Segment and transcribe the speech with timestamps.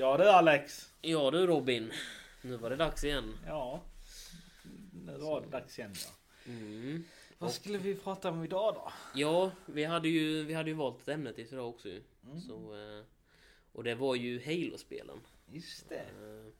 [0.00, 0.92] Ja du Alex.
[1.00, 1.92] Ja du Robin.
[2.42, 3.38] Nu var det dags igen.
[3.46, 3.80] Ja.
[5.06, 6.12] Nu var det dags igen ja.
[6.52, 7.04] Mm.
[7.38, 8.92] Vad skulle vi prata om idag då?
[9.14, 12.02] Ja, vi hade ju, vi hade ju valt ett ämne till idag också ju.
[12.24, 12.40] Mm.
[12.40, 13.04] Så, eh,
[13.72, 15.20] och det var ju Halo-spelen.
[15.46, 16.00] Just det.
[16.00, 16.52] Eh,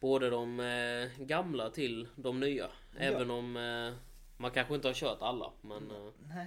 [0.00, 2.70] Både de eh, gamla till de nya.
[2.98, 3.52] Även om
[4.36, 5.52] man kanske inte har kört alla.
[5.60, 6.46] Men, Nej.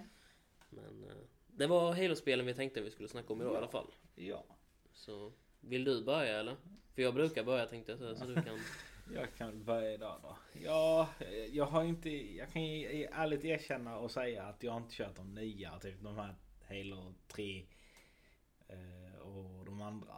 [0.70, 1.12] men
[1.48, 3.88] det var Halo-spelen vi tänkte vi skulle snacka om idag i alla fall.
[4.16, 4.44] Ja.
[4.94, 6.56] Så vill du börja eller?
[6.96, 8.60] För jag brukar börja tänkte jag säga, så du kan...
[9.16, 10.38] Jag kan börja idag då.
[10.64, 11.10] Ja,
[11.52, 12.10] jag har inte...
[12.10, 15.80] Jag kan ju ärligt erkänna och säga att jag har inte kört de nya.
[15.80, 16.36] Typ de här
[16.68, 17.66] Halo 3
[18.68, 20.16] eh, och de andra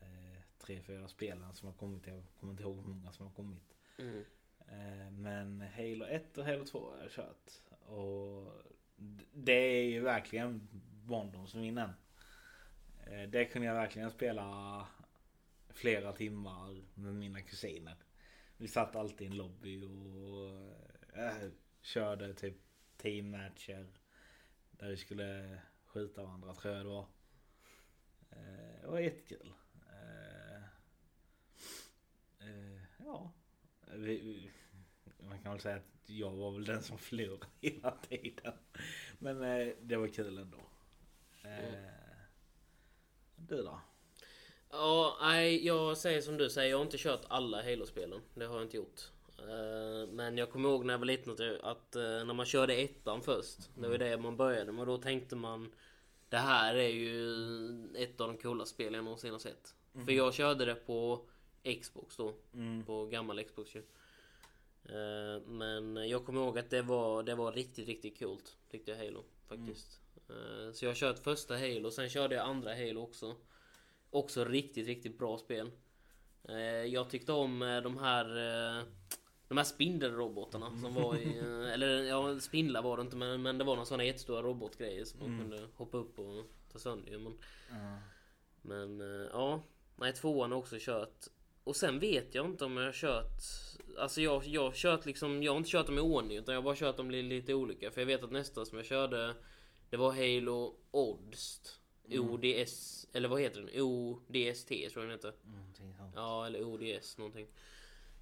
[0.00, 2.06] eh, tre, fyra spelen som har kommit.
[2.06, 3.74] Jag kommer inte ihåg hur många som har kommit.
[3.98, 4.24] Mm.
[4.68, 7.52] Eh, Men Halo 1 och Halo 2 har jag kört.
[7.86, 8.52] Och
[9.32, 10.68] det är ju verkligen
[11.04, 11.90] barndomsminnen.
[13.06, 14.86] Eh, det kunde jag verkligen spela
[15.68, 17.96] flera timmar med mina kusiner.
[18.56, 22.56] Vi satt alltid i en lobby och äh, körde typ
[22.96, 23.86] teammatcher.
[24.70, 27.06] Där vi skulle skjuta varandra tror jag det var.
[28.30, 29.52] Eh, Det var jättekul.
[29.90, 30.62] Eh,
[32.40, 33.32] eh, Ja.
[33.94, 34.50] Vi, vi,
[35.28, 38.52] man kan väl säga att jag var väl den som förlorade hela tiden.
[39.18, 40.60] Men eh, det var kul ändå.
[41.42, 41.84] Eh, mm.
[43.48, 43.80] Du då?
[44.70, 48.20] Ja, nej, jag säger som du säger, jag har inte kört alla Halo-spelen.
[48.34, 49.00] Det har jag inte gjort.
[49.38, 53.22] Eh, Men jag kommer ihåg när jag var liten att, eh, när man körde ettan
[53.22, 55.72] först, det var det man började med, då tänkte man
[56.28, 57.28] det här är ju
[57.96, 59.74] ett av de coolaste spelen jag någonsin har sett.
[60.04, 61.20] För jag körde det på
[61.82, 62.84] Xbox då, Mm.
[62.84, 63.82] på gammal Xbox ju.
[64.84, 68.98] Eh, Men jag kommer ihåg att det var, det var riktigt, riktigt coolt, tyckte jag
[68.98, 70.00] Halo faktiskt.
[70.28, 73.36] Eh, Så jag har kört första Halo, sen körde jag andra Halo också.
[74.10, 75.70] Också riktigt, riktigt bra spel.
[76.48, 78.26] Eh, Jag tyckte om eh, de här
[79.48, 81.38] de här spindelrobotarna som var i...
[81.72, 85.20] Eller ja, spindlar var det inte men, men det var några sådana jättestora robotgrejer som
[85.20, 87.38] man kunde hoppa upp och ta sönder men,
[87.70, 87.98] Ja.
[88.62, 89.00] men
[89.32, 89.62] ja,
[89.96, 91.24] nej tvåan har också kört.
[91.64, 93.40] Och sen vet jag inte om jag har kört...
[93.98, 95.42] Alltså jag, jag har kört liksom...
[95.42, 97.54] Jag har inte kört dem i ordning utan jag har bara kört dem li- lite
[97.54, 97.90] olika.
[97.90, 99.34] För jag vet att nästa som jag körde
[99.90, 101.80] det var Halo Odds.
[102.10, 103.06] ODS...
[103.12, 103.82] Eller vad heter den?
[103.82, 105.32] ODST tror jag den heter.
[105.42, 106.12] Någonting sånt.
[106.14, 107.46] Ja, eller ODS någonting.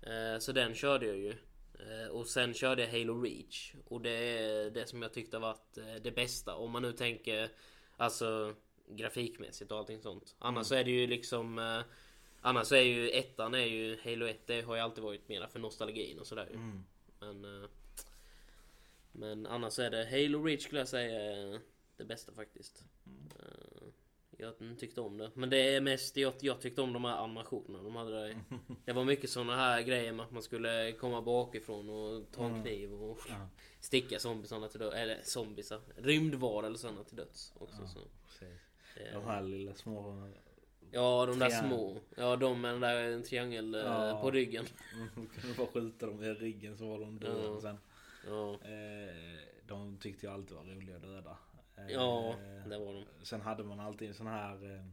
[0.03, 1.35] Eh, så den körde jag ju.
[1.79, 3.75] Eh, och sen körde jag Halo Reach.
[3.85, 6.55] Och det är det som jag tyckte varit eh, det bästa.
[6.55, 7.49] Om man nu tänker
[7.97, 8.55] alltså
[8.89, 10.37] grafikmässigt och allting sånt.
[10.39, 11.59] Annars så är det ju liksom...
[11.59, 11.81] Eh,
[12.41, 15.49] annars så är ju ettan är ju Halo 1 det har ju alltid varit mera
[15.49, 16.57] för nostalgin och sådär ju.
[16.57, 16.85] Mm.
[17.21, 17.69] Men...
[19.17, 21.61] Men annars är det Halo Reach skulle jag säga
[21.97, 22.85] det bästa faktiskt.
[23.41, 23.87] Eh,
[24.39, 25.31] jag tyckte om det.
[25.35, 28.35] Men det är mest jag, jag tyckte om de här animationerna de hade där i.
[28.85, 32.63] Det var mycket såna här grejer med att man skulle komma bakifrån och ta en
[32.63, 33.49] kniv och Ja.
[33.81, 34.97] sticka zombisarna till döds.
[34.97, 35.81] Eller zombisar.
[35.97, 37.87] Rymdvarelserna till döds också.
[37.87, 37.99] Så.
[38.29, 38.59] Precis.
[38.97, 40.29] Eh, De här lilla små...
[40.91, 41.69] Ja, de där Triangel.
[41.69, 41.97] små.
[42.17, 44.19] Ja, de med den där triangel eh, Ja.
[44.23, 44.65] på ryggen.
[45.17, 47.61] Man kunde bara skjuta dem i ryggen så var de döda Ja.
[47.61, 47.79] sen.
[48.27, 51.37] Ja, Eh, de tyckte jag alltid var roliga att döda.
[51.77, 52.35] Eh, ja
[52.67, 53.05] det var de.
[53.23, 54.75] Sen hade man alltid en sån här...
[54.77, 54.85] Eh,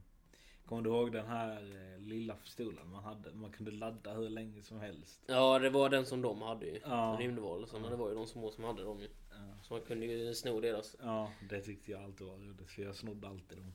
[0.66, 1.62] kommer du ihåg den här
[2.00, 3.32] lilla pistolen man hade?
[3.34, 5.20] Man kunde ladda hur länge som helst.
[5.28, 6.80] Ja, det var den som de hade ju.
[6.84, 7.18] Ja.
[7.20, 7.90] Rymdvarelserna.
[7.90, 9.08] Det var ju de små som hade dem ju.
[9.30, 9.38] Ja.
[9.64, 10.96] Så man kunde ju sno deras.
[11.02, 13.74] Ja, det tyckte jag alltid var roligt för jag snodde alltid dem.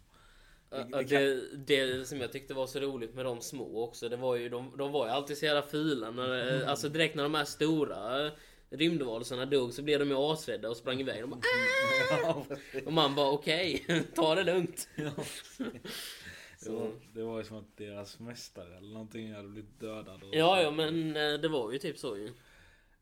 [0.71, 4.37] Det- Det, det som jag tyckte var så roligt med de små också, det var
[4.37, 6.11] ju de, de var ju alltid så jävla fula.
[6.11, 6.65] När.
[6.67, 8.31] Alltså direkt när de här stora
[8.71, 11.21] rymdvarelserna dog så blev de ju asrädda och sprang iväg.
[11.23, 11.41] De bara,
[12.23, 12.87] Ja, precis.
[12.87, 14.89] och man bara okej, ta det lugnt.
[14.97, 15.11] Ja.
[16.65, 20.23] Det var, det var ju som att deras mästare eller någonting hade blivit dödad.
[20.23, 22.27] och- Ja, ja men eh, det var ju typ så ju.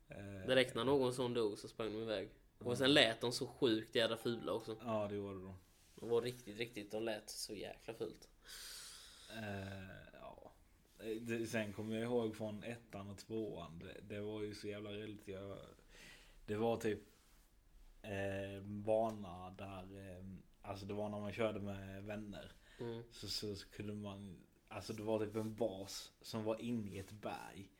[0.09, 2.29] Eh, Direkt när någon sån dog så sprang de iväg.
[2.59, 4.77] Och sen lät de så sjukt jävla fula också.
[4.85, 5.55] Ja, det gjorde de.
[5.99, 8.27] De var riktigt, riktigt, de lät så jäkla fult.
[9.29, 9.87] Eh,
[10.21, 10.51] ja.
[10.99, 13.79] Eh, sen kommer jag ihåg från ettan och tvåan.
[13.79, 15.27] Det, det var ju så jävla roligt.
[15.27, 15.57] Jag,
[16.45, 17.01] det var typ
[18.01, 20.25] eh, bana där, eh,
[20.61, 22.51] alltså det var när man körde med vänner.
[22.79, 23.03] Mm.
[23.11, 24.37] Så, så, så kunde man,
[24.67, 27.71] alltså det var typ en bas som var inne i ett berg.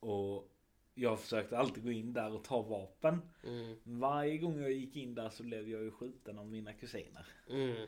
[0.00, 0.52] Och
[0.94, 3.22] jag försökte alltid gå in där och ta vapen.
[3.44, 3.76] Mm.
[3.82, 7.26] Varje gång jag gick in där så blev jag ju skjuten av mina kusiner.
[7.50, 7.86] Mm.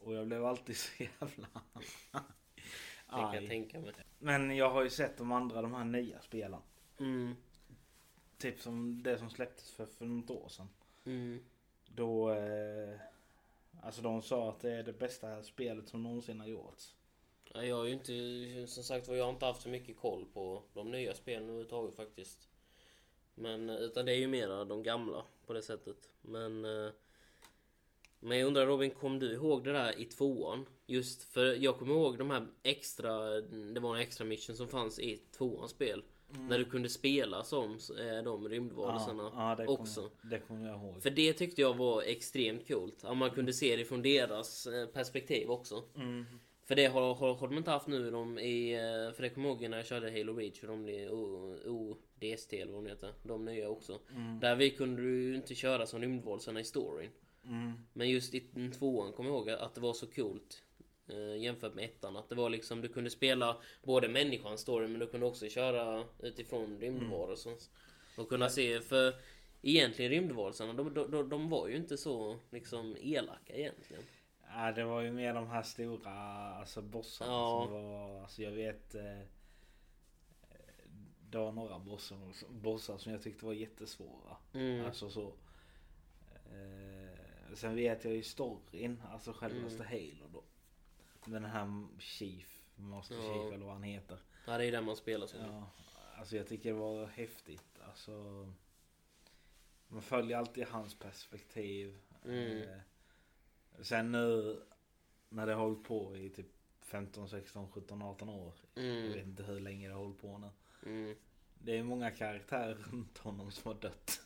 [0.00, 1.48] Och jag blev alltid så jävla
[3.10, 3.92] Det kan jag tänka mig.
[4.18, 6.60] Men jag har ju sett de andra, de här nya spelen.
[6.98, 7.34] Mm.
[8.38, 10.68] Typ som det som släpptes för, för något år sedan.
[11.04, 11.40] Mm.
[11.86, 12.30] Då...
[12.32, 13.00] Eh,
[13.82, 16.94] alltså de sa att det är det bästa spelet som någonsin har gjorts.
[17.54, 20.26] Ja, jag har ju inte, som sagt var, jag har inte haft så mycket koll
[20.32, 22.48] på de nya spelen överhuvudtaget faktiskt.
[23.34, 26.10] Men, utan det är ju mera de gamla på det sättet.
[26.20, 26.64] Men...
[26.64, 26.92] eh,
[28.20, 30.66] Men jag undrar Robin, kom du ihåg det där i tvåan?
[30.90, 33.40] Just för jag kommer ihåg de här extra,
[33.74, 36.02] det var en extra mission som fanns i tvåans spel.
[36.48, 40.00] När du kunde spela som eh, de rymdvarelserna ja, det också.
[40.00, 41.02] Kommer, det kommer jag ihåg.
[41.02, 43.04] För det tyckte jag var extremt coolt.
[43.04, 45.82] Att man kunde se det från deras eh, perspektiv också.
[45.96, 46.24] Mm.
[46.64, 48.72] För det har, har, har de inte haft nu de i...
[48.72, 51.08] eh, För det kommer jag ihåg när jag körde Halo Reach för de
[51.66, 53.14] ODST eller vad de heter.
[53.22, 53.98] De nya också.
[54.40, 57.10] Där vi kunde ju inte köra som rymdvarelserna i storyn.
[57.44, 57.72] Mm.
[57.92, 58.40] Men just i
[58.78, 60.62] tvåan kommer jag ihåg att det var så coolt.
[61.08, 62.16] Eh, jämfört med ettan.
[62.16, 66.04] Att det var liksom, du kunde spela både människans story men du kunde också köra
[66.18, 67.56] utifrån rymdvarelsen.
[68.16, 69.14] Och kunna se, för
[69.62, 74.02] egentligen rymdvarelserna de, de, de, de var ju inte så liksom elaka egentligen.
[74.54, 76.10] Ja, det var ju mer de här stora
[76.54, 77.64] alltså bossarna Ja.
[77.64, 78.20] som var...
[78.20, 78.94] Alltså jag vet...
[78.94, 79.20] Eh,
[81.30, 82.18] det var några bossar,
[82.48, 84.36] bossar som jag tyckte var jättesvåra.
[84.54, 84.86] Mm.
[84.86, 85.26] Alltså så.
[86.32, 90.42] Eh, sen vet jag ju storyn, alltså självaste Halo då.
[91.30, 93.22] Den här Chief, Master Ja.
[93.22, 94.18] Chief eller vad han heter.
[94.46, 95.40] Ja, det är den man spelar som.
[95.40, 95.70] Ja,
[96.18, 97.78] alltså jag tycker det var häftigt.
[97.88, 98.12] Alltså,
[99.88, 101.98] man följer alltid hans perspektiv.
[102.24, 102.62] Mm.
[102.62, 102.78] Eh,
[103.80, 104.60] sen nu
[105.28, 106.46] när det har hållit på i typ
[106.80, 108.52] 15, 16, 17, 18 år.
[108.74, 109.12] Jag Mm.
[109.12, 110.48] vet inte hur länge det har hållit på nu.
[110.90, 111.16] Mm.
[111.58, 114.20] Det är många karaktärer runt honom som har dött.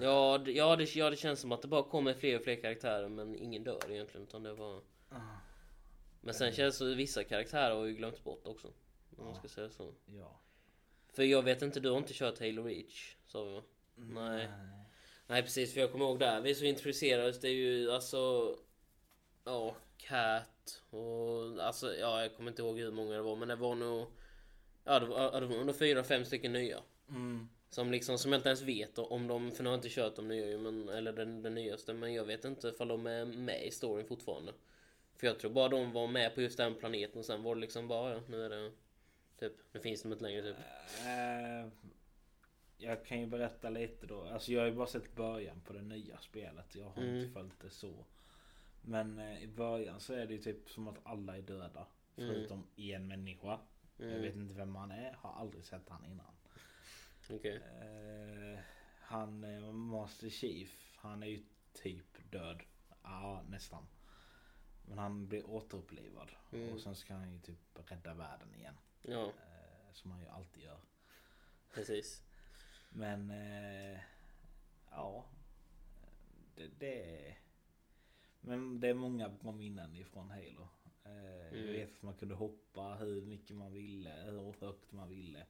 [0.00, 2.56] Ja, det, ja, det, ja, det känns som att det bara kommer fler och fler
[2.60, 4.82] karaktärer men ingen dör egentligen utan det var...
[6.24, 8.68] Men sen känns det vissa karaktärer har ju glömts bort också.
[9.16, 9.92] Om man ska säga så.
[10.06, 10.40] Ja.
[11.12, 13.16] För jag vet inte, du har inte kört Halo Reach?
[13.26, 13.62] Sa vi va?
[13.94, 14.48] Nej.
[15.26, 16.40] Nej precis, för jag kommer ihåg där.
[16.40, 17.32] Vi är så intresserade.
[17.32, 18.54] Det är ju alltså...
[19.44, 21.60] Ja, Cat och...
[21.60, 24.06] Alltså, ja jag kommer inte ihåg hur många det var men det var nog...
[24.84, 26.80] Ja det var, det var nog fyra, fem stycken nya.
[27.08, 27.48] Mm.
[27.70, 30.16] Som liksom, som jag inte ens vet om de, för nu har jag inte kört
[30.16, 33.66] de nya men, eller den, den nyaste, men jag vet inte ifall de är med
[33.66, 34.52] i storyn fortfarande.
[35.16, 37.60] För jag tror bara de var med på just den planeten och sen var det
[37.60, 38.72] liksom bara, ja, nu är det,
[39.38, 40.56] typ, nu finns de inte längre typ.
[41.06, 41.72] Eh,
[42.76, 44.24] jag kan ju berätta lite då.
[44.24, 46.74] Alltså jag har ju bara sett början på det nya spelet.
[46.74, 47.16] Jag har Mm.
[47.16, 48.04] inte följt det så.
[48.82, 51.86] Men eh, i början så är det ju typ som att alla är döda.
[52.16, 52.34] Mm.
[52.34, 53.58] Förutom en människa.
[53.96, 54.22] Jag Mm.
[54.22, 55.12] vet inte vem han är.
[55.12, 56.34] Har aldrig sett han innan.
[57.30, 57.56] Okej.
[57.56, 58.58] Eh,
[59.00, 60.92] han eh, Master Chief.
[60.96, 62.60] Han är ju typ död.
[63.02, 63.86] Ja nästan.
[64.86, 66.30] Men han blir återupplivad.
[66.52, 66.72] Mm.
[66.74, 67.58] Och sen ska han ju typ
[67.90, 68.74] rädda världen igen.
[69.02, 70.80] Ja, Eh, som han ju alltid gör.
[71.74, 72.22] precis.
[72.90, 74.00] Men eh,
[74.90, 75.24] ja.
[76.56, 77.38] Det, det är...
[78.40, 80.68] Men det är många bra minnen ifrån Halo.
[81.04, 81.72] Eh, Jag Mm.
[81.72, 85.46] vet att man kunde hoppa hur mycket man ville, hur högt man ville.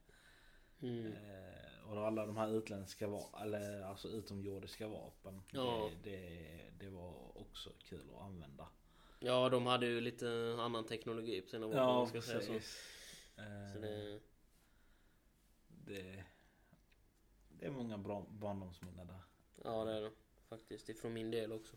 [0.81, 1.07] Mm.
[1.13, 5.43] Eh, och alla de här utländska vapen, eller alltså utomjordiska vapen.
[5.53, 5.91] Ja.
[6.03, 8.69] Det, det, det var också kul att använda.
[9.25, 12.53] Ja, de hade ju lite annan teknologi på sina man ska säga så.
[12.55, 14.21] Eh, så det,
[15.69, 16.25] det,
[17.49, 19.21] det är många bra barndomsminnen där.
[19.65, 20.11] ja, det är det
[20.49, 20.89] faktiskt.
[20.89, 21.77] Ifrån min del också.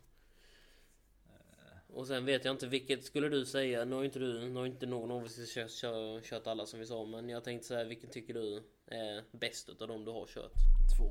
[1.90, 4.66] Och sen vet jag inte vilket skulle du säga, nu har inte du, nu har
[4.66, 7.84] inte någon av oss kört, kört, kört alla som vi sa men jag tänkte säga
[7.84, 10.52] vilken tycker du är bäst utav de du har kört?
[10.98, 11.10] Två.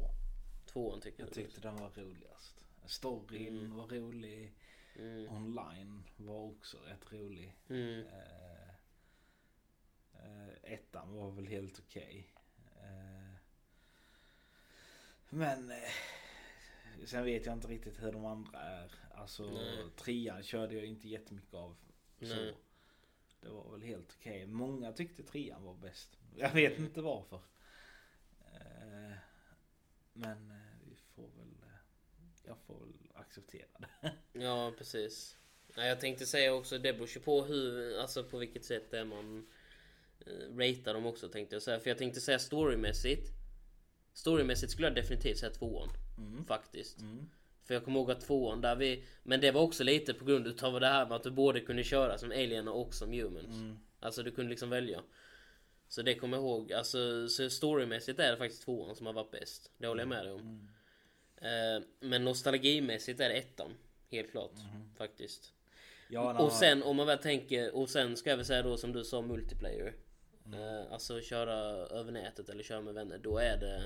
[0.72, 1.34] Tvåan tycker Jag du?
[1.34, 2.64] tyckte den var roligast.
[2.87, 3.76] Storyn Mm.
[3.76, 4.52] var rolig.
[4.98, 5.28] Mm.
[5.28, 7.56] Online var också rätt rolig.
[7.68, 8.06] Mm.
[8.06, 8.68] Eh,
[10.12, 12.28] eh, ettan var väl helt okej.
[12.76, 13.34] Eh,
[15.28, 15.90] men eh,
[17.04, 18.92] sen vet jag inte riktigt hur de andra är.
[19.14, 19.90] Alltså Nej.
[19.96, 21.76] trean körde jag inte jättemycket av.
[22.20, 22.34] Så.
[22.34, 22.54] Nej.
[23.40, 24.46] Det var väl helt okej.
[24.46, 26.18] Många tyckte trean var bäst.
[26.36, 27.40] Jag vet inte varför.
[28.54, 29.16] Eh,
[30.12, 31.62] men eh, vi får väl...
[31.62, 31.78] eh,
[32.46, 34.12] Jag får väl acceptera det.
[34.32, 35.36] Ja, precis.
[35.76, 38.98] Nej, jag tänkte säga också, det beror ju på hur, alltså på vilket sätt det
[38.98, 39.46] är man
[40.20, 41.80] eh, ratear dem också tänkte jag säga.
[41.80, 43.30] För jag tänkte säga storymässigt.
[44.12, 45.88] Storymässigt skulle jag definitivt säga tvåan.
[46.18, 46.44] Mm.
[46.44, 47.00] Faktiskt.
[47.00, 47.28] Mm.
[47.64, 49.04] För jag kommer ihåg att tvåan där vi...
[49.22, 51.84] Men det var också lite på grund utav det här med att du både kunde
[51.84, 53.56] köra som alien och som humans.
[53.56, 53.78] Mm.
[54.00, 55.02] Alltså du kunde liksom välja.
[55.88, 56.72] Så det kommer jag ihåg.
[56.72, 59.70] Alltså så storymässigt är det faktiskt tvåan som har varit bäst.
[59.78, 60.68] Det håller jag med dig om.
[61.46, 61.82] Mm.
[61.82, 63.74] Eh, men nostalgimässigt är det ettan.
[64.10, 64.52] Helt klart.
[64.98, 65.52] Faktiskt.
[66.08, 68.76] Ja, när Och sen om man väl tänker, och sen ska jag väl säga då
[68.76, 69.94] som du sa multiplayer.
[70.52, 73.18] Eh, alltså köra över nätet eller köra med vänner.
[73.18, 73.82] Då är det,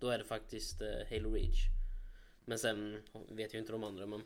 [0.00, 1.58] då är det faktiskt eh, Halo Reach.
[2.44, 4.22] Men sen vet jag inte de andra men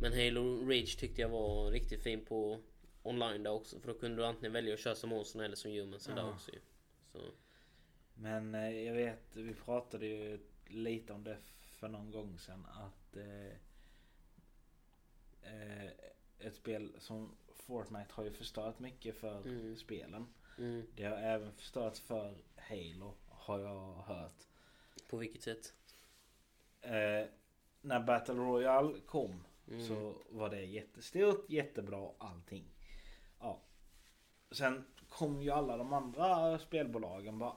[0.00, 2.58] Men Halo Reach tyckte jag var riktigt fin på
[3.02, 3.80] online där också.
[3.80, 6.14] För då kunde du antingen välja att köra som Monson eller som Humans Ja.
[6.14, 6.58] där också ju.
[7.12, 7.18] Så.
[8.14, 8.54] Men
[8.84, 11.36] jag vet, vi pratade ju lite om det
[11.82, 13.52] för någon gång sedan att eh,
[15.42, 15.90] eh,
[16.38, 19.76] ett spel som Fortnite har ju förstört mycket för Mm.
[19.76, 20.26] spelen.
[20.58, 20.86] Mm.
[20.96, 24.46] Det har även förstört för Halo har jag hört.
[25.10, 25.74] På vilket sätt?
[26.80, 27.26] Eh,
[27.80, 29.86] när Battle Royale kom Mm.
[29.88, 32.64] så var det jättestort, jättebra allting.
[33.40, 33.60] Ja.
[34.50, 37.56] Sen kom ju alla de andra spelbolagen bara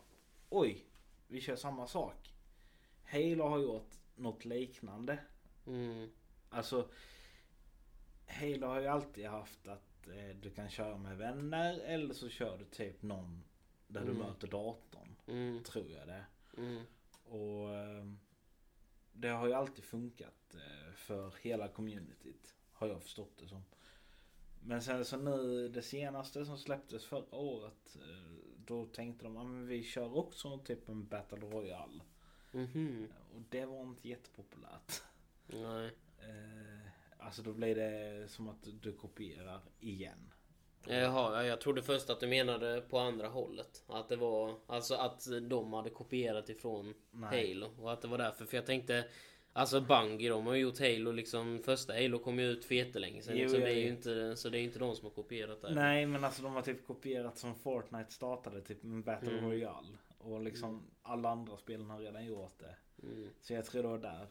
[0.49, 0.85] Oj,
[1.27, 2.33] vi kör samma sak.
[3.03, 5.19] Halo har gjort något liknande.
[5.67, 6.09] Mm.
[6.49, 6.89] Alltså
[8.27, 12.57] Halo har ju alltid haft att eh, du kan köra med vänner eller så kör
[12.57, 13.43] du typ någon
[13.87, 14.17] där du Mm.
[14.27, 15.15] möter datorn.
[15.27, 15.63] Mm.
[15.63, 16.25] Tror jag det.
[16.57, 16.83] Mm.
[17.25, 18.05] Och eh,
[19.13, 22.55] det har ju alltid funkat eh, för hela communityt.
[22.73, 23.63] Har jag förstått det som.
[24.63, 27.95] Men sen så nu det senaste som släpptes förra året.
[27.95, 32.03] eh, Då tänkte de att vi kör också typ en Battle Royale.
[32.55, 33.07] Mhm.
[33.35, 35.01] Och det var inte jättepopulärt.
[35.47, 35.85] Nej.
[36.19, 36.81] Eh,
[37.17, 40.33] Alltså då blir det som att du kopierar igen.
[40.87, 43.83] Jaha, ja, jag trodde först att du menade på andra hållet.
[43.87, 47.53] Att det var alltså att de hade kopierat ifrån Nej.
[47.53, 47.71] Halo.
[47.81, 48.45] Och att det var därför.
[48.45, 49.05] För jag tänkte
[49.53, 53.21] Alltså Bungie de har ju gjort Halo liksom Första Halo kom ju ut för jättelänge
[53.21, 53.35] sedan.
[53.37, 55.73] Jo, liksom, det är ju inte, så det är inte de som har kopierat det.
[55.75, 58.61] Nej men alltså de har typ kopierat som Fortnite startade.
[58.61, 59.45] Typ med Battle Mm.
[59.45, 59.97] Royale.
[60.25, 62.75] Och liksom alla andra spelen har redan gjort det.
[63.03, 63.29] Mm.
[63.41, 64.27] Så jag tror det var där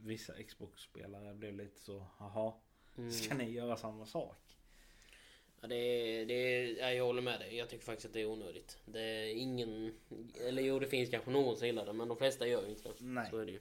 [0.00, 2.52] vissa Xbox-spelare blev lite så, jaha,
[2.98, 3.10] Mm.
[3.12, 4.56] ska ni göra samma sak?
[5.60, 7.56] Ja, det är, det är, ja, jag håller med dig.
[7.56, 8.78] Jag tycker faktiskt att det är onödigt.
[8.86, 9.94] Det är ingen...
[10.40, 11.92] Eller jo, det finns kanske någon som gillar det.
[11.92, 12.94] Men de flesta gör ju inte det.
[13.00, 13.60] Nej, Så är det ju.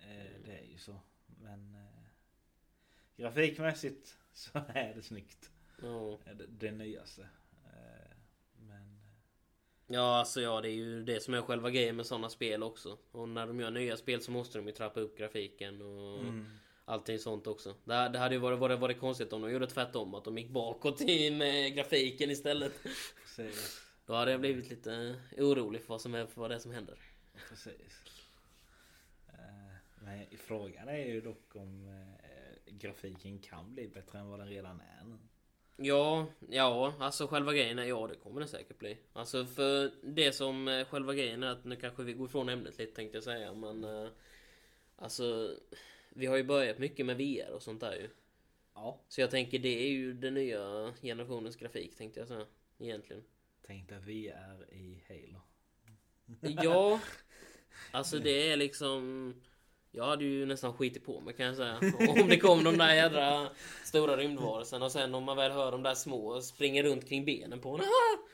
[0.00, 1.00] eh, det är ju så.
[1.26, 2.04] Men eh,
[3.16, 5.50] grafikmässigt så är det snyggt.
[5.82, 6.18] Ja.
[6.34, 7.28] Det, det nyaste.
[9.94, 12.62] Eh, Ja, alltså ja, det är ju det som är själva grejen med sådana spel
[12.62, 12.98] också.
[13.10, 16.46] Och när de gör nya spel så måste de ju trappa upp grafiken och mm,
[16.84, 17.74] allting sånt också.
[17.84, 20.48] Det, det hade ju varit, varit, varit konstigt om de gjorde tvärtom, att de gick
[20.48, 22.72] bakåt i med grafiken istället.
[23.22, 23.80] precis.
[24.06, 26.72] Då hade jag blivit lite orolig för vad, som är, för vad det är som
[26.72, 26.98] händer.
[27.48, 28.02] precis.
[29.28, 34.48] Eh, men frågan är ju dock om eh, grafiken kan bli bättre än vad den
[34.48, 35.18] redan är nu.
[35.76, 38.98] Ja, ja, alltså själva grejen är ja, det kommer det säkert bli.
[39.12, 42.78] Alltså för det som eh, själva grejen är att nu kanske vi går ifrån ämnet
[42.78, 44.08] lite tänkte jag säga, men eh,
[44.96, 45.56] alltså
[46.08, 48.08] vi har ju börjat mycket med VR och sånt där ju.
[48.74, 52.46] Ja, Så jag tänker det är ju den nya generationens grafik tänkte jag säga.
[52.78, 53.24] Egentligen.
[53.66, 55.40] tänk dig vi är i Halo.
[56.62, 57.00] Ja,
[57.90, 59.34] alltså det är liksom...
[59.96, 61.78] Jag hade ju nästan skitit på mig kan jag säga.
[62.22, 63.48] Om det kom de där jädra
[63.84, 67.60] stora rymdvarelserna och sen om man väl hör de där små springa runt kring benen
[67.60, 67.80] på en.
[67.80, 68.24] Ah!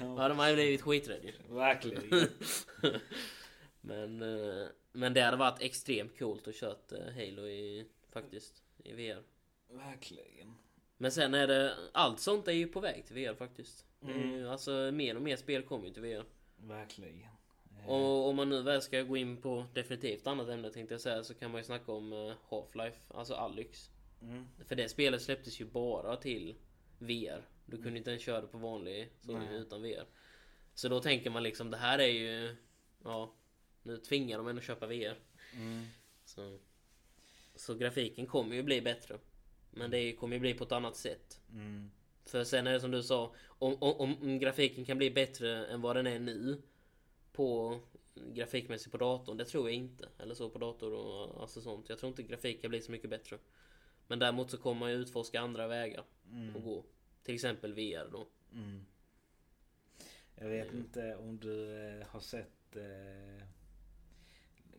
[0.00, 1.54] Då hade man ju blivit skiträdd ju.
[1.54, 2.02] verkligen.
[3.80, 8.92] Men, eh, men det hade varit extremt coolt att kört eh, Halo i faktiskt i
[8.92, 9.22] VR.
[9.70, 10.54] verkligen.
[10.96, 13.84] Men sen är det allt sånt är ju på väg till VR faktiskt.
[14.02, 14.30] Mm.
[14.30, 16.24] ju, alltså mer och mer spel kommer ju till VR.
[16.56, 17.37] Verkligen.
[17.84, 21.00] Eh, Och om man nu väl ska gå in på definitivt annat ämne tänkte jag
[21.00, 23.90] säga så kan man ju snacka om eh, Half-Life, alltså Alyx.
[24.22, 24.46] Mm.
[24.64, 26.54] För det spelet släpptes ju bara till
[26.98, 27.48] VR.
[27.66, 29.56] Du kunde inte ens köra det på vanlig så Nej.
[29.56, 30.06] utan VR.
[30.74, 32.56] Så då tänker man liksom det här är ju...
[33.04, 33.34] Ja,
[33.82, 35.18] nu tvingar de en att köpa VR.
[35.54, 35.86] Mm.
[36.24, 36.58] Så,
[37.54, 39.18] så grafiken kommer ju bli bättre.
[39.70, 41.40] Men det kommer ju bli på ett annat sätt.
[41.52, 41.90] Mm.
[42.24, 45.80] För sen är det som du sa, om, om, om grafiken kan bli bättre än
[45.80, 46.62] vad den är nu
[47.38, 47.80] på
[48.14, 50.08] grafikmässigt på datorn, det tror jag inte.
[50.18, 51.88] Eller så på dator och alltså sånt.
[51.88, 53.38] Jag tror inte grafik kan bli så mycket bättre.
[54.06, 56.56] Men däremot så kommer man ju utforska andra vägar Mm.
[56.56, 56.84] att gå.
[57.22, 58.28] Till exempel VR då.
[58.52, 58.86] Mm.
[60.34, 62.76] Jag vet inte om du eh, har sett...
[62.76, 63.46] Eh,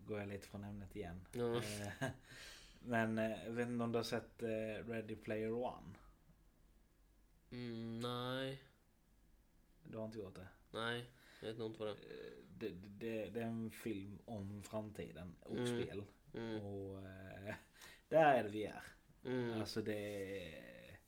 [0.06, 1.26] går jag lite från ämnet igen.
[1.32, 1.58] Ja.
[1.58, 2.10] Eh,
[2.80, 4.44] men eh, jag vet inte om du har sett
[4.90, 5.96] Ready Player One?
[7.52, 8.64] Mm, nej,
[9.84, 10.48] Du har inte gjort det?
[10.72, 11.10] nej.
[11.42, 12.34] Jag vet nog inte vad det är.
[12.60, 15.66] Det, det, det är en film om framtiden och Mm.
[15.84, 16.04] spel.
[16.34, 17.56] Mm, Och eh,
[18.10, 18.84] där är det VR.
[19.26, 19.96] mm, Alltså det
[20.56, 21.00] är...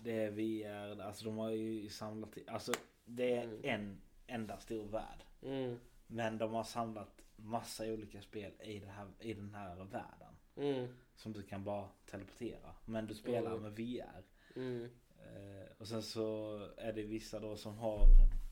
[0.00, 2.38] Det är VR, alltså de har ju samlat...
[2.46, 2.72] Alltså
[3.04, 3.60] det är Mm.
[3.62, 5.24] en enda stor värld.
[5.42, 10.34] mm, Men de har samlat massa olika spel i, det här, i den här världen.
[10.56, 12.74] mm, Som du kan bara teleportera.
[12.84, 13.62] Men du spelar Mm.
[13.62, 14.22] med VR.
[14.56, 14.90] mm,
[15.24, 18.00] Eh, och sen så är det vissa då som har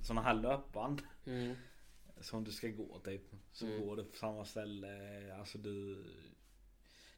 [0.03, 1.03] såna här löpband.
[2.21, 3.23] Som du ska gå typ.
[3.53, 3.81] Så Mm.
[3.87, 5.35] går du på samma ställe.
[5.39, 6.05] Alltså du...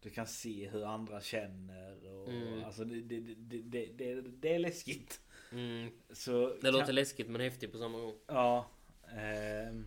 [0.03, 2.65] Du kan se hur andra känner och Mm.
[2.65, 5.21] alltså det, det, det, det, det, är läskigt.
[5.53, 5.91] Mm.
[6.11, 8.19] Så Det låter läskigt men häftigt på samma gång.
[8.27, 8.71] Ja.
[9.17, 9.87] ehm,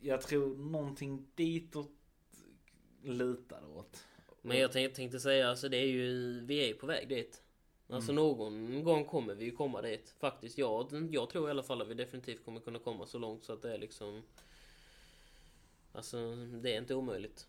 [0.00, 1.92] jag tror någonting ditåt
[3.02, 4.04] lutar åt.
[4.42, 7.42] Men jag tänkte, tänkte säga, alltså det är ju, vi är på väg dit.
[7.88, 8.24] Alltså Mm.
[8.24, 10.14] någon gång kommer vi ju komma dit.
[10.18, 13.44] Faktiskt, jag, jag tror i alla fall att vi definitivt kommer kunna komma så långt
[13.44, 14.22] så att det är liksom...
[15.92, 17.48] Alltså, det är inte omöjligt.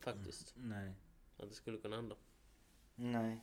[0.00, 0.54] Faktiskt.
[0.56, 0.92] Nej.
[1.36, 2.16] Att det skulle kunna hända.
[2.94, 3.40] Nej.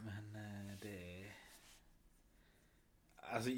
[0.00, 1.22] Men eh, det...
[1.22, 1.36] är-
[3.16, 3.50] Alltså,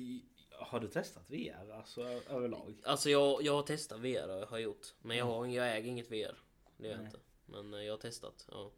[0.51, 2.81] har du testat VR alltså överlag?
[2.85, 4.95] Alltså jag, jag har testat VR har jag gjort.
[5.03, 6.39] Men jag, har, jag äger inget VR.
[6.77, 7.19] Det gör jag inte.
[7.47, 8.71] Men eh, jag har testat, ja.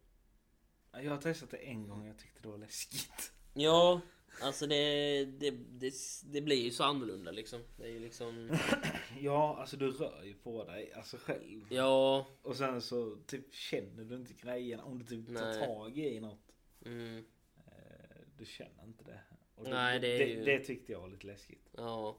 [0.92, 3.32] Jag har testat det en gång jag tyckte det var läskigt.
[3.54, 4.00] Ja,
[4.42, 5.94] alltså det, det, det,
[6.24, 7.62] det blir ju så annorlunda liksom.
[7.76, 8.50] Det är ju liksom...
[9.20, 11.66] Ja, alltså du rör ju på dig alltså själv.
[11.72, 15.66] Ja, Och sen så typ känner du inte grejerna om du typ tar Nej.
[15.66, 16.52] tag i något.
[16.84, 17.24] mm,
[17.66, 19.20] Eh, du känner inte det.
[19.54, 21.68] Och Nej, det är det, ju- det tyckte jag var lite läskigt.
[21.76, 22.16] ja.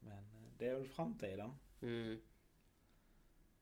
[0.00, 1.50] Men eh, det är väl framtiden.
[1.82, 2.20] Mm.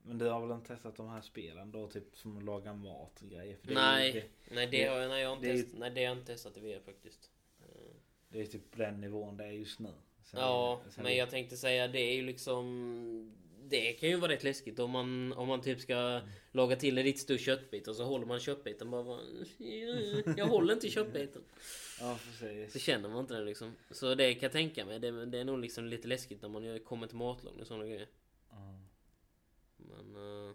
[0.07, 1.89] Men du har väl inte testat de här spelen då?
[1.89, 3.57] Typ som att laga mat och grejer?
[3.57, 5.91] För det Nej, Det, nej det har jag, nej, jag har inte det testat, nej
[5.91, 7.31] det har jag inte testat i VR faktiskt.
[7.61, 7.67] Eh,
[8.29, 9.89] det är typ den nivån det är just nu.
[10.25, 13.33] Sen- Ja, sen- men jag tänkte säga det är ju liksom
[13.69, 16.21] Det kan ju vara rätt läskigt om man, om man typ ska
[16.53, 19.19] laga till en riktigt stor köttbit och så håller man köttbiten bara,
[20.37, 21.43] Jag håller inte köttbiten
[22.01, 22.83] Ja, Så precis.
[22.83, 25.59] känner man inte det liksom Så det kan jag tänka mig, det, det är nog
[25.59, 28.09] liksom lite läskigt när man kommer till matlagning och sådana grejer.
[30.17, 30.55] Men eh,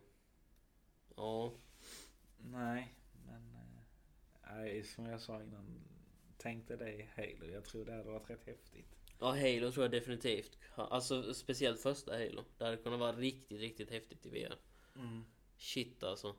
[1.15, 1.53] Ja
[2.37, 3.55] Nej, men...
[3.55, 5.81] eh, Nej, som jag sa innan.
[6.37, 7.51] Tänkte dig Halo.
[7.53, 8.95] Jag tror det hade varit rätt häftigt.
[9.19, 13.89] Ja Halo tror jag definitivt Alltså speciellt första Halo Det hade kunnat vara riktigt riktigt
[13.91, 14.55] häftigt i VR
[14.95, 15.23] Mm.
[15.57, 16.35] Shit alltså.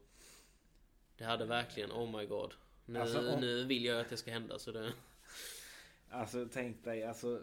[1.17, 2.55] Det hade verkligen, oh my god.
[2.87, 4.93] Nu, Alltså, om- nu vill jag att det ska hända så det...
[6.11, 7.43] Alltså tänk dig, alltså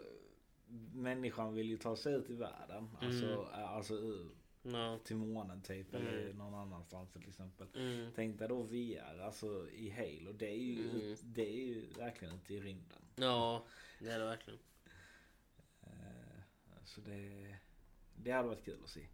[0.94, 2.90] människan vill ju ta sig ut i världen.
[3.00, 3.40] Alltså, Mm.
[3.40, 4.30] eh, alltså ur-
[4.62, 4.98] Ja.
[5.04, 6.36] till månen typ eller Mm.
[6.38, 7.66] någon annanstans till exempel.
[7.74, 8.10] Mm.
[8.16, 10.32] Tänk dig då VR, alltså i Halo.
[10.32, 11.16] Det är ju, Mm.
[11.22, 12.98] det är ju verkligen inte i rymden.
[13.16, 13.64] Ja,
[14.00, 14.58] det är det verkligen.
[15.82, 16.42] Eh,
[16.84, 17.54] Så det,
[18.16, 19.06] det hade varit kul att se.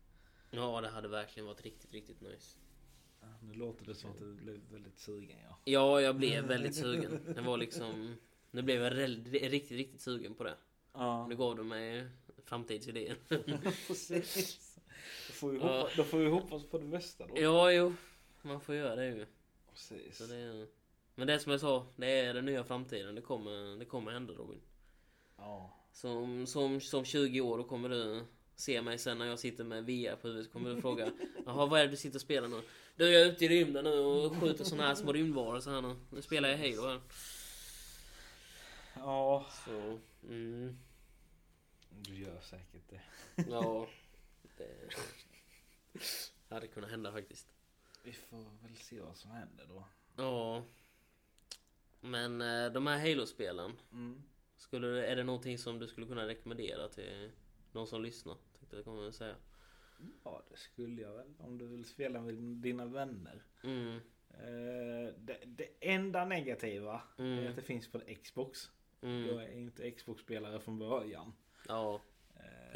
[0.51, 2.59] Ja, det hade verkligen varit riktigt, riktigt nice.
[3.43, 5.59] Nu låter det som att du blev väldigt sugen ja.
[5.65, 7.21] Ja, jag blev väldigt sugen.
[7.35, 8.17] Det var liksom...
[8.51, 8.93] Nu blev jag
[9.53, 10.57] riktigt, riktigt sugen på det.
[10.93, 12.09] Ja, Nu gav du mig
[12.45, 13.17] framtidsidén.
[13.87, 14.66] precis.
[15.37, 17.35] Får, vi hoppas, då får vi hoppas på det bästa då.
[17.37, 17.95] ja, jo.
[18.43, 19.27] Man får göra det ju.
[19.71, 20.17] Precis.
[20.19, 20.67] Så det är...
[21.15, 23.15] Men det som jag sa, det är den nya framtiden.
[23.15, 24.61] Det kommer, det kommer hända Robin.
[25.37, 25.77] Ja.
[25.93, 28.25] Som, som, som 20 år då kommer du
[28.57, 30.53] se mig sen när jag sitter med VR på huvudet.
[30.53, 31.13] Kommer du fråga
[31.47, 32.63] Jaha vad är det du sitter och spelar nu?
[32.97, 35.97] Du jag är ute i rymden nu och skjuter såna här små rymdvarelser här nu.
[36.11, 37.01] Nu spelar jag Halo här.
[38.95, 40.79] Ja, Så, mm,
[41.91, 43.01] du gör säkert det.
[43.51, 43.87] ja.
[44.57, 44.65] Det
[46.49, 47.49] hade kunnat hända faktiskt.
[48.05, 49.85] Vi får väl se vad som händer då.
[50.17, 50.65] Ja.
[52.01, 53.73] Men eh, de här Halo-spelen.
[53.93, 54.23] Mm.
[54.57, 57.31] Skulle, är det någonting som du skulle kunna rekommendera till
[57.73, 58.37] någon som lyssnar?
[58.59, 59.37] Tänkte jag kommer säga.
[60.25, 61.35] Ja, det skulle jag väl.
[61.39, 63.43] Om du vill spela med dina vänner.
[63.63, 64.01] Mm,
[64.41, 68.71] Eh, det, det enda negativa är mm, att det finns på Xbox.
[69.01, 69.39] Jag mm.
[69.39, 71.33] är inte Xbox-spelare från början.
[71.69, 72.01] Ja.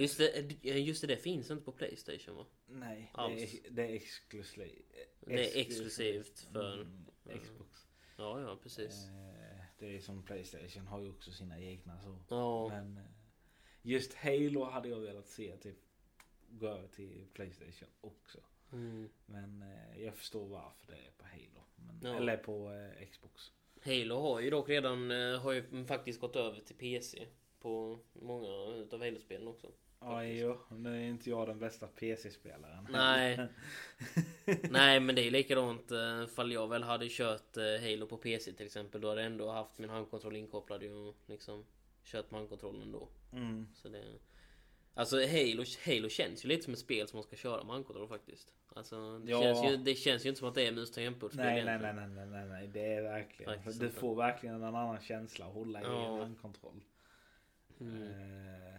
[0.00, 2.46] Eh, Just det, just det, det finns inte på Playstation va?
[2.66, 4.84] nej, det är, det är exklusivt.
[5.20, 6.80] Det är exklusivt för...
[6.80, 7.06] Mm,
[7.42, 7.86] Xbox.
[8.16, 9.04] Ja, ja precis.
[9.08, 12.18] Eh, det är som Playstation har ju också sina egna så.
[12.28, 13.02] Ja, Men eh,
[13.82, 15.76] just Halo hade jag velat se typ
[16.48, 18.38] gå över till Playstation också.
[18.72, 19.08] mm.
[19.26, 21.64] Men eh, jag förstår varför det är på Halo.
[21.76, 22.16] Men, Ja.
[22.16, 23.52] Eller på eh, Xbox.
[23.84, 27.26] Halo har ju dock redan eh, har ju faktiskt gått över till PC
[27.60, 29.72] på många utav Halo-spelen också.
[30.00, 30.58] Ja, jo.
[30.68, 32.86] Nu är inte jag den bästa PC-spelaren.
[32.90, 33.48] Nej.
[34.70, 38.52] Nej, men det är likadant eh, fall jag väl hade kört eh, Halo på PC
[38.52, 39.00] till exempel.
[39.00, 41.64] Då hade jag ändå haft min handkontroll inkopplad och liksom
[42.04, 43.08] kört med handkontrollen då.
[43.32, 43.68] Mm.
[43.74, 44.04] Så det...
[44.94, 48.08] Alltså Halo, Halo känns ju lite som ett spel som man ska köra med handkontroll
[48.08, 48.54] faktiskt.
[48.74, 49.42] Alltså det, Ja.
[49.42, 51.92] känns ju, det känns ju inte som att det är mus tangentbordsspel Nej, nej, nej,
[51.94, 53.54] nej, nej, nej, nej, det är verkligen.
[53.54, 56.14] Faktiskt du får verkligen en annan känsla att hålla i Ja.
[56.14, 56.84] en handkontroll.
[57.80, 58.02] Mm.
[58.02, 58.69] Eh,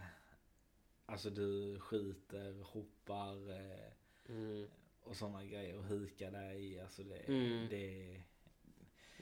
[1.12, 3.91] alltså du skjuter, hoppar eh,
[4.30, 4.67] Mm.
[5.04, 6.80] och sådana grejer och hukar i.
[6.80, 7.67] Alltså det, Mm.
[7.69, 8.21] det,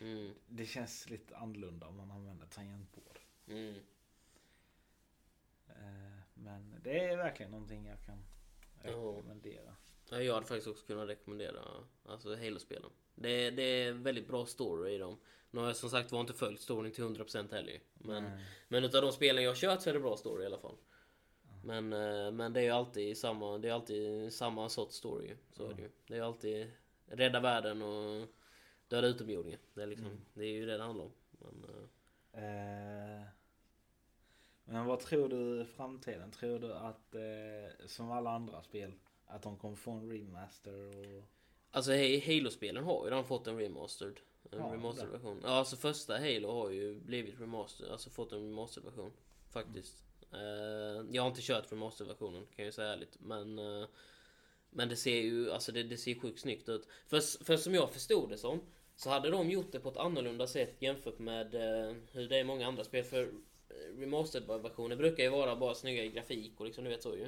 [0.02, 0.34] Mm.
[0.48, 3.20] det känns lite annorlunda om man använder tangentbord.
[3.48, 3.76] Mm.
[5.68, 8.24] Eh, men det är verkligen någonting jag kan
[8.82, 9.76] rekommendera.
[10.10, 11.62] Ja, Jag hade faktiskt också kunnat rekommendera
[12.06, 12.92] alltså Halo-spelen.
[13.16, 15.18] Det, det är väldigt bra story i dem.
[15.52, 17.80] Nu har jag som sagt var inte följt storyn till 100% heller.
[17.94, 18.46] Men, Nej.
[18.68, 20.78] men utav de spelen jag kört så är det bra story i alla fall.
[21.64, 25.36] Men, eh, men det är ju alltid samma, det är alltid samma sorts story.
[25.52, 25.90] Så är det ju.
[26.08, 26.72] Det är alltid
[27.06, 28.28] rädda världen och
[28.88, 29.60] döda utomjordingar.
[29.74, 31.12] Det är, liksom, det är ju det det handlar om.
[31.32, 31.86] Men, eh,
[32.34, 33.22] Eh,
[34.64, 36.32] men vad tror du i framtiden?
[36.32, 38.94] Tror du att eh, som alla andra spel
[39.26, 41.24] att de kommer få en remaster och...
[41.72, 44.20] Alltså Halo-spelen har ju redan fått en remastered.
[44.52, 45.40] En Ja, remastered version.
[45.44, 49.12] Ja, alltså första Halo har ju blivit remastered, alltså fått en remastered version.
[49.50, 50.04] Faktiskt.
[50.04, 50.09] Eh,
[51.12, 53.18] jag har inte kört remastered-versionen kan jag säga ärligt.
[53.20, 53.88] Men, eh,
[54.70, 56.88] men det ser ju, alltså det, det ser sjukt snyggt ut.
[57.08, 58.62] För, för som jag förstod det som,
[58.96, 62.42] så hade de gjort det på ett annorlunda sätt jämfört med eh, hur det är
[62.42, 63.04] i många andra spel.
[63.04, 67.16] För eh, remastered-versioner brukar ju vara bara snygga i grafik och liksom du vet så
[67.16, 67.28] ju.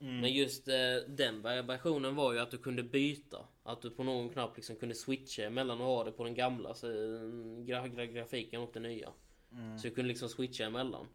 [0.00, 0.20] Mm.
[0.20, 0.74] Men just eh,
[1.08, 3.38] den versionen var ju att du kunde byta.
[3.62, 6.74] Att du på någon knapp liksom kunde switcha mellan att ha det på den gamla
[6.74, 9.12] så, eh, gra, gra, grafiken och den nya.
[9.52, 9.78] Mm.
[9.78, 11.06] Så du kunde liksom switcha emellan.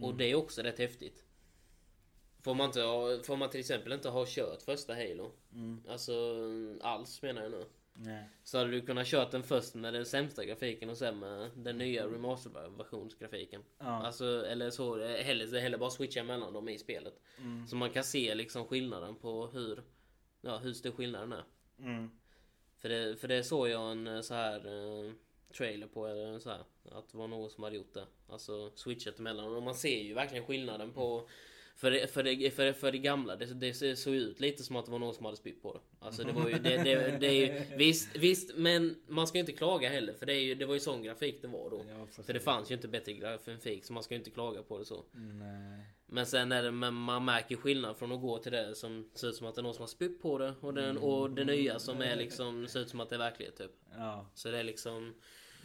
[0.00, 1.24] Och det är också rätt häftigt.
[2.40, 5.82] Får man, inte ha, får man till exempel inte ha kört första Halo, Mm.
[5.88, 6.14] alltså
[6.80, 7.64] alls menar jag nu.
[7.94, 8.28] Nej.
[8.44, 11.78] Så hade du kunnat kört den först med den sämsta grafiken och sen med den
[11.78, 13.60] nya remaster-versionsgrafiken.
[13.78, 13.84] Ja.
[14.06, 17.20] Alltså, eller så, heller, heller bara switcha mellan dem i spelet.
[17.38, 17.66] Mm.
[17.66, 19.82] Så man kan se liksom skillnaden på hur,
[20.40, 21.44] ja, hur stor skillnaden är.
[21.78, 22.10] Mm.
[22.78, 25.12] För det, för det såg jag en eh, så här eh,
[25.52, 28.06] trailer på, eller så här, att det var någon som hade gjort det.
[28.28, 29.56] Alltså switchat emellan.
[29.56, 31.28] Och man ser ju verkligen skillnaden på
[31.76, 34.76] för det, för det, för det, för det gamla, det, det såg ut lite som
[34.76, 35.80] att det var någon som hade spytt på det.
[35.98, 39.40] Alltså det var ju, det, det, det är ju, visst, visst, men man ska ju
[39.40, 40.12] inte klaga heller.
[40.12, 41.84] För det, är ju, det var ju sån grafik det var då.
[41.88, 42.22] Ja.
[42.22, 44.84] För det fanns ju inte bättre grafik, så man ska ju inte klaga på det
[44.84, 45.04] så.
[45.12, 45.86] Nej.
[46.14, 49.28] Men sen är det, men man märker skillnad från att gå till det som ser
[49.28, 51.44] ut som att det är någon som har spytt på det och, den, och det
[51.44, 53.70] nya som är liksom ser ut som att det är verklighet typ.
[53.96, 55.14] Ja, Så det är liksom...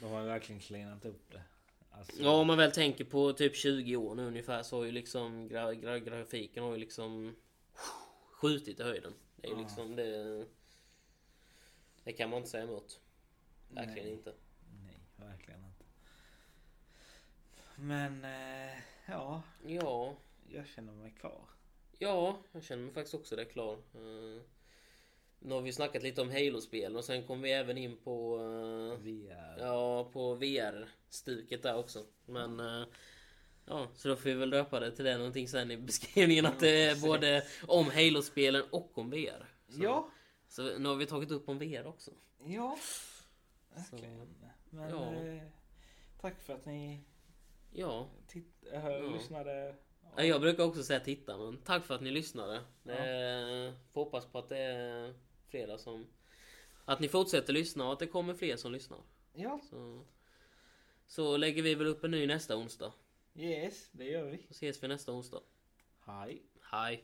[0.02, 1.42] de har verkligen cleanat upp det.
[1.92, 4.92] Alltså, Ja om man väl tänker på typ 20 år nu ungefär så har ju
[4.92, 7.36] liksom gra, gra, grafiken har ju liksom
[8.32, 9.14] skjutit i höjden.
[9.36, 9.62] Det är ju Ja.
[9.62, 10.46] liksom det...
[12.04, 13.00] Det kan man inte säga emot.
[13.70, 14.14] Verkligen Nej.
[14.14, 14.34] inte.
[14.86, 15.84] Nej, verkligen inte.
[17.76, 20.16] Men, eh, ja, Ja,
[20.50, 21.42] jag känner mig klar.
[21.98, 23.78] ja, jag känner mig faktiskt också det klar.
[23.96, 24.42] Uh,
[25.40, 28.38] nu har vi snackat lite om Halo-spel och sen kom vi även in på...
[28.38, 29.58] eh, VR.
[29.60, 32.06] Ja, på VR-stuket där också.
[32.26, 32.60] Men...
[32.60, 32.84] eh,
[33.70, 36.60] Ja, så då får vi väl döpa det till det någonting sen i beskrivningen att
[36.60, 39.46] det är både om Halo-spelen och om VR.
[39.70, 40.10] Så, Ja,
[40.48, 42.12] Så nu har vi tagit upp om VR också.
[42.46, 42.78] ja.
[43.76, 44.28] Verkligen.
[44.70, 45.14] Men, ja.
[45.14, 45.42] eh,
[46.22, 47.04] tack för att ni
[47.72, 48.08] ja.
[48.28, 49.76] titt- äh, lyssnade.
[50.15, 52.62] Ja, Jag brukar också säga titta, men tack för att ni lyssnade.
[52.84, 52.93] Ja.
[53.93, 55.13] Får hoppas på att det är
[55.50, 56.08] flera som...
[56.86, 59.00] Att ni fortsätter lyssna och att det kommer fler som lyssnar.
[59.34, 60.06] Ja, Så,
[61.08, 62.93] så lägger vi väl upp en ny nästa onsdag.
[63.36, 64.38] yes, det gör vi.
[64.38, 65.41] Så ses vi nästa onsdag.
[66.06, 66.43] Hej.
[66.62, 67.04] Hej!